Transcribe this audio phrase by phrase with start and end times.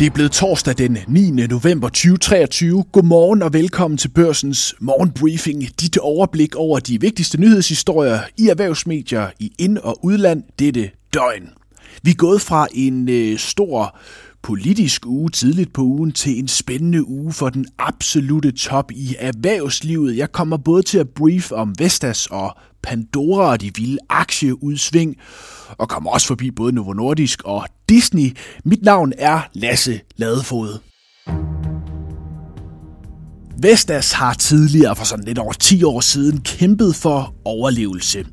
[0.00, 1.30] Det er blevet torsdag den 9.
[1.30, 2.84] november 2023.
[2.92, 5.80] Godmorgen og velkommen til Børsens morgenbriefing.
[5.80, 11.48] Dit overblik over de vigtigste nyhedshistorier i erhvervsmedier i ind- og udland dette døgn.
[12.02, 13.98] Vi er gået fra en øh, stor
[14.42, 20.16] politisk uge tidligt på ugen til en spændende uge for den absolute top i erhvervslivet.
[20.16, 25.16] Jeg kommer både til at brief om Vestas og Pandora og de vilde aktieudsving,
[25.78, 28.36] og kommer også forbi både Novo Nordisk og Disney.
[28.64, 30.78] Mit navn er Lasse Ladefod.
[33.62, 38.26] Vestas har tidligere, for sådan lidt over 10 år siden, kæmpet for overlevelse.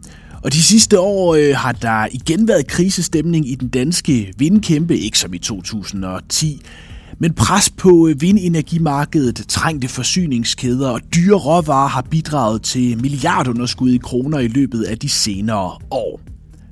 [0.43, 5.19] Og de sidste år øh, har der igen været krisestemning i den danske vindkæmpe, ikke
[5.19, 6.61] som i 2010.
[7.19, 13.97] Men pres på øh, vindenergimarkedet, trængte forsyningskæder og dyre råvarer har bidraget til milliardunderskud i
[13.97, 16.21] kroner i løbet af de senere år.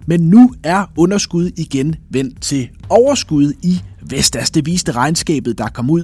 [0.07, 4.51] Men nu er underskud igen vendt til overskud i Vestas.
[4.51, 6.03] Det viste regnskabet, der kom ud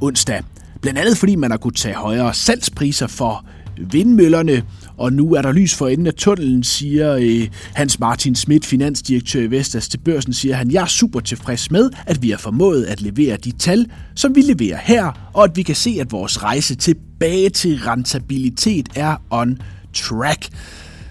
[0.00, 0.42] onsdag.
[0.80, 3.44] Blandt andet fordi man har kunnet tage højere salgspriser for
[3.90, 4.62] vindmøllerne,
[4.96, 9.40] og nu er der lys for enden af tunnelen, siger øh, Hans Martin Schmidt, finansdirektør
[9.40, 12.84] i Vestas til børsen, siger han, jeg er super tilfreds med, at vi har formået
[12.84, 16.42] at levere de tal, som vi leverer her, og at vi kan se, at vores
[16.42, 19.58] rejse tilbage til rentabilitet er on
[19.94, 20.48] track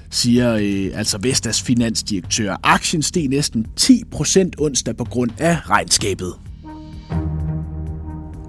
[0.09, 2.55] siger øh, altså Vestas finansdirektør.
[2.63, 6.46] Aktien steg næsten 10% onsdag på grund af regnskabet.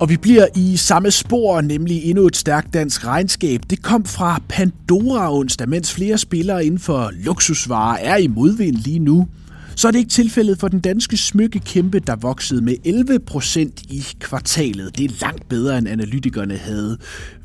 [0.00, 3.60] Og vi bliver i samme spor, nemlig endnu et stærkt dansk regnskab.
[3.70, 8.98] Det kom fra Pandora onsdag, mens flere spillere inden for luksusvarer er i modvind lige
[8.98, 9.28] nu.
[9.76, 14.06] Så er det ikke tilfældet for den danske smykkekæmpe, der voksede med 11 procent i
[14.20, 14.98] kvartalet.
[14.98, 16.98] Det er langt bedre, end analytikerne havde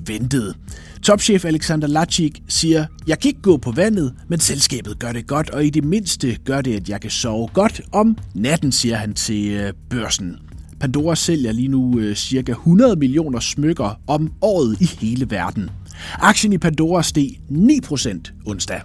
[0.06, 0.56] ventet.
[1.04, 5.50] Topchef Alexander Lachik siger, jeg kan ikke gå på vandet, men selskabet gør det godt,
[5.50, 9.14] og i det mindste gør det, at jeg kan sove godt om natten, siger han
[9.14, 10.38] til øh, børsen.
[10.84, 15.70] Pandora sælger lige nu øh, cirka 100 millioner smykker om året i hele verden.
[16.14, 18.82] Aktien i Pandora steg 9% onsdag.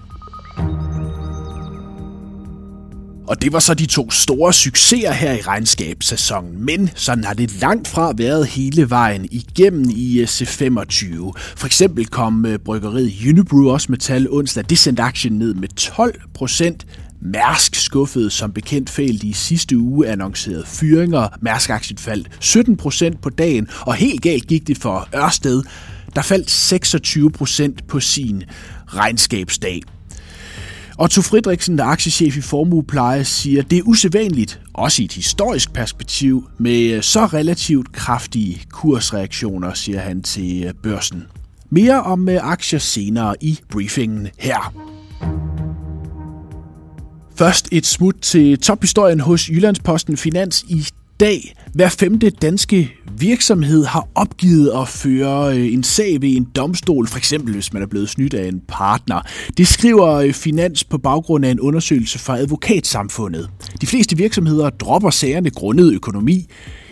[3.28, 7.60] Og det var så de to store succeser her i regnskabssæsonen, men sådan har det
[7.60, 11.32] langt fra været hele vejen igennem i øh, C25.
[11.56, 14.64] For eksempel kom øh, bryggeriet Unibrew også med tal onsdag.
[14.70, 16.86] Det sendte aktien ned med 12 procent.
[17.20, 21.28] Mærsk skuffede som bekendt fælt i sidste uge annoncerede fyringer.
[21.40, 25.62] Mærsk-aktien faldt 17 procent på dagen, og helt galt gik det for Ørsted,
[26.14, 28.42] der faldt 26 procent på sin
[28.86, 29.82] regnskabsdag.
[31.00, 35.72] Otto Fridriksen, der er aktiechef i Formuepleje, siger, det er usædvanligt, også i et historisk
[35.72, 41.24] perspektiv, med så relativt kraftige kursreaktioner, siger han til børsen.
[41.70, 44.87] Mere om øh, aktier senere i briefingen her.
[47.38, 50.86] Først et smut til tophistorien hos Jyllandsposten Finans i
[51.20, 51.54] dag.
[51.74, 57.18] Hver femte danske virksomhed har opgivet at føre øh, en sag ved en domstol, for
[57.18, 59.20] eksempel hvis man er blevet snydt af en partner.
[59.58, 63.50] Det skriver øh, Finans på baggrund af en undersøgelse fra advokatsamfundet.
[63.80, 66.46] De fleste virksomheder dropper sagerne grundet økonomi,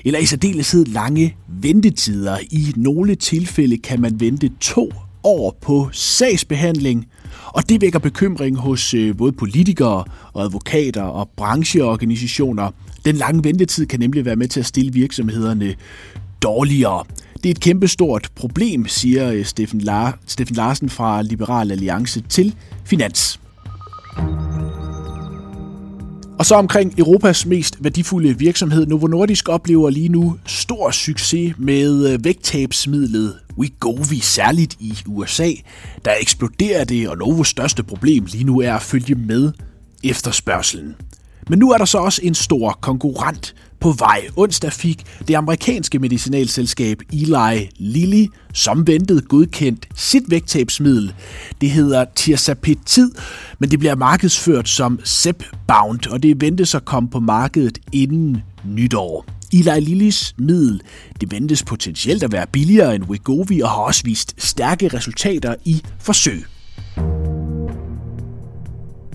[0.05, 2.39] eller i særdeleshed lange ventetider.
[2.51, 4.93] I nogle tilfælde kan man vente to
[5.25, 7.07] år på sagsbehandling,
[7.47, 12.71] og det vækker bekymring hos øh, både politikere og advokater og brancheorganisationer.
[13.05, 15.75] Den lange ventetid kan nemlig være med til at stille virksomhederne
[16.43, 17.05] dårligere.
[17.37, 22.55] Det er et kæmpestort problem, siger øh, Steffen, Lar- Steffen Larsen fra Liberal Alliance til
[22.85, 23.41] Finans.
[26.39, 32.13] Og så omkring Europas mest værdifulde virksomhed, Novo Nordisk oplever lige nu stor succes med
[32.13, 35.51] øh, vægttabsmidlet Wegovy, særligt i USA.
[36.05, 39.53] Der eksploderer det, og Novos største problem lige nu er at følge med
[40.05, 40.95] efterspørgselen.
[41.49, 44.27] Men nu er der så også en stor konkurrent på vej.
[44.37, 51.15] Onsdag fik det amerikanske medicinalselskab Eli Lilly som ventet godkendt sit vægttabsmiddel.
[51.61, 53.11] Det hedder tirzepatid,
[53.59, 59.25] men det bliver markedsført som Zepbound, og det ventes at komme på markedet inden nytår.
[59.53, 60.81] Eli Lillys middel
[61.21, 65.83] det ventes potentielt at være billigere end Wegovy og har også vist stærke resultater i
[65.99, 66.45] forsøg.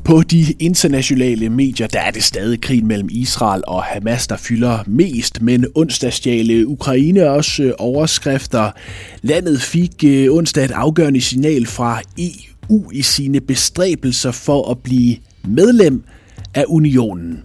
[0.03, 4.79] På de internationale medier, der er det stadig krig mellem Israel og Hamas, der fylder
[4.87, 8.71] mest, men onsdag stjal Ukraine også øh, overskrifter.
[9.21, 15.17] Landet fik øh, onsdag et afgørende signal fra EU i sine bestræbelser for at blive
[15.43, 16.03] medlem
[16.53, 17.43] af unionen.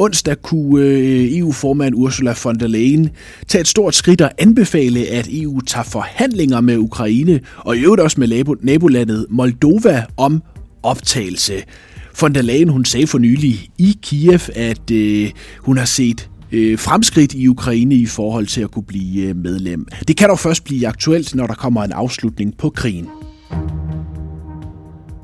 [0.00, 3.10] Onsdag kunne øh, EU-formand Ursula von der Leyen
[3.48, 8.02] tage et stort skridt og anbefale, at EU tager forhandlinger med Ukraine og i øvrigt
[8.02, 10.42] også med nabolandet Moldova om
[10.82, 11.54] optagelse.
[12.20, 16.78] Von der Leyen hun sagde for nylig i Kiev, at øh, hun har set øh,
[16.78, 19.86] fremskridt i Ukraine i forhold til at kunne blive øh, medlem.
[20.08, 23.06] Det kan dog først blive aktuelt, når der kommer en afslutning på krigen.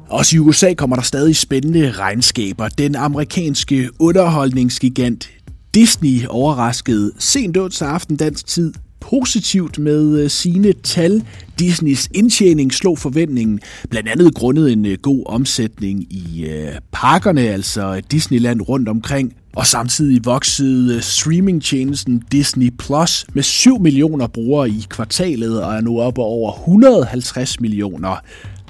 [0.09, 2.69] Også i USA kommer der stadig spændende regnskaber.
[2.69, 5.31] Den amerikanske underholdningsgigant
[5.75, 11.25] Disney overraskede sent onsdag aften dansk tid positivt med øh, sine tal.
[11.59, 13.61] Disneys indtjening slog forventningen,
[13.91, 19.35] blandt andet grundet en øh, god omsætning i øh, parkerne, altså Disneyland rundt omkring.
[19.57, 26.01] Og samtidig voksede streamingtjenesten Disney Plus med 7 millioner brugere i kvartalet og er nu
[26.01, 28.17] oppe over 150 millioner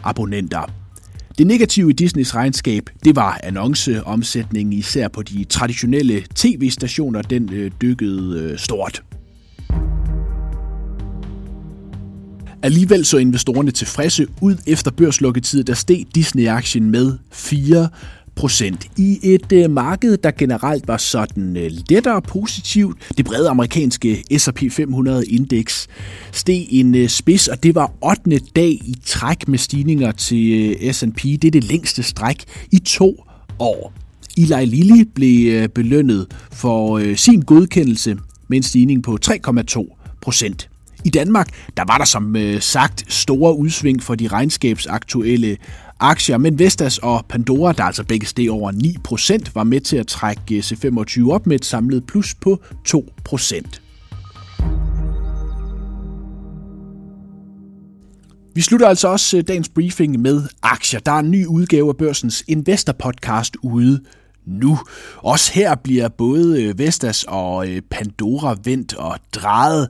[0.05, 0.86] abonnenter.
[1.38, 7.71] Det negative i Disneys regnskab, det var annonceomsætningen, især på de traditionelle tv-stationer, den øh,
[7.83, 9.03] dykkede øh, stort.
[12.62, 17.88] Alligevel så investorerne tilfredse ud efter børslukketid, der steg Disney-aktien med 4
[18.37, 18.87] procent.
[18.97, 22.99] I et øh, marked, der generelt var sådan øh, lettere positivt.
[23.17, 25.87] Det brede amerikanske S&P 500-indeks
[26.33, 28.38] steg en øh, spids, og det var 8.
[28.56, 31.23] dag i træk med stigninger til øh, S&P.
[31.23, 33.25] Det er det længste stræk i to
[33.59, 33.93] år.
[34.37, 38.17] Eli Lilly blev øh, belønnet for øh, sin godkendelse
[38.49, 40.69] med en stigning på 3,2 procent.
[41.05, 45.56] I Danmark, der var der som øh, sagt store udsving for de regnskabsaktuelle
[46.00, 48.72] aktier, men Vestas og Pandora, der altså begge steg over
[49.44, 53.81] 9%, var med til at trække eh, C25 op med et samlet plus på 2%.
[58.54, 61.00] Vi slutter altså også eh, dagens briefing med aktier.
[61.00, 64.00] Der er en ny udgave af børsens Investor Podcast ude
[64.46, 64.78] nu.
[65.16, 69.88] Også her bliver både øh, Vestas og øh, Pandora vendt og drejet.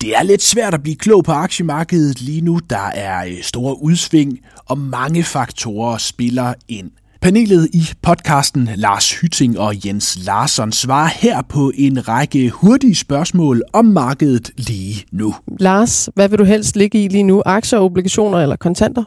[0.00, 2.60] Det er lidt svært at blive klog på aktiemarkedet lige nu.
[2.70, 6.90] Der er øh, store udsving, og mange faktorer spiller ind.
[7.24, 13.62] Panelet i podcasten Lars Hytting og Jens Larsson svarer her på en række hurtige spørgsmål
[13.72, 15.34] om markedet lige nu.
[15.60, 17.42] Lars, hvad vil du helst ligge i lige nu?
[17.46, 19.04] Aktier, obligationer eller kontanter?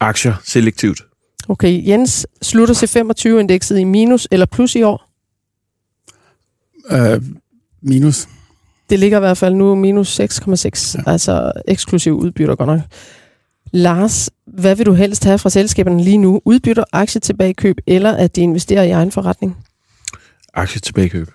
[0.00, 1.13] Aktier selektivt.
[1.48, 5.10] Okay, Jens, slutter C25-indekset i minus eller plus i år?
[6.92, 7.24] Uh,
[7.82, 8.28] minus.
[8.90, 10.24] Det ligger i hvert fald nu minus 6,6,
[10.98, 11.10] ja.
[11.10, 12.80] altså eksklusiv udbytter godt nok.
[13.72, 16.40] Lars, hvad vil du helst have fra selskaberne lige nu?
[16.44, 19.56] Udbytter, aktie tilbagekøb, eller at de investerer i egen forretning?
[20.54, 21.30] Aktie tilbagekøb.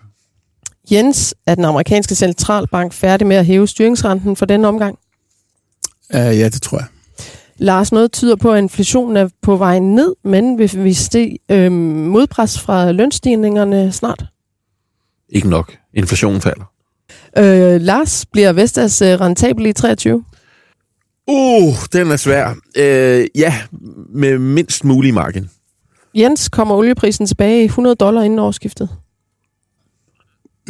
[0.92, 5.00] Jens, er den amerikanske centralbank færdig med at hæve styringsrenten for denne omgang?
[6.14, 6.88] Uh, ja, det tror jeg.
[7.60, 11.72] Lars, noget tyder på, at inflationen er på vej ned, men vil vi se øh,
[11.72, 14.26] modpres fra lønstigningerne snart?
[15.30, 15.78] Ikke nok.
[15.94, 16.72] Inflationen falder.
[17.38, 20.24] Øh, Lars, bliver Vestas øh, rentabel i 23?
[21.28, 22.56] Uh, den er svær.
[22.78, 23.54] Øh, ja,
[24.10, 25.50] med mindst mulig margin.
[26.16, 28.90] Jens, kommer olieprisen tilbage i 100 dollar inden årsskiftet?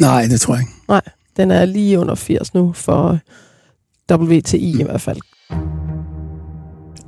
[0.00, 0.72] Nej, det tror jeg ikke.
[0.88, 1.02] Nej,
[1.36, 3.18] den er lige under 80 nu for
[4.12, 5.20] WTI i hvert fald.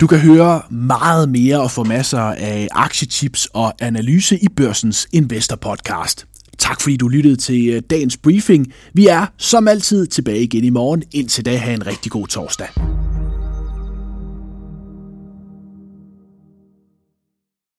[0.02, 5.56] Du kan høre meget mere og få masser af aktietips og analyse i Børsens Investor
[5.56, 6.26] Podcast.
[6.58, 8.72] Tak fordi du lyttede til øh, dagens briefing.
[8.94, 11.02] Vi er som altid tilbage igen i morgen.
[11.12, 12.69] Indtil da have en rigtig god torsdag.